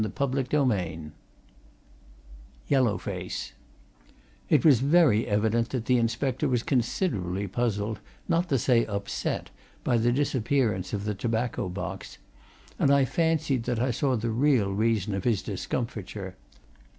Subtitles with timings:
[0.17, 1.11] CHAPTER VII
[2.69, 3.53] YELLOWFACE
[4.49, 9.51] It was very evident that the inspector was considerably puzzled, not to say upset,
[9.83, 12.17] by the disappearance of the tobacco box,
[12.79, 16.35] and I fancied that I saw the real reason of his discomfiture.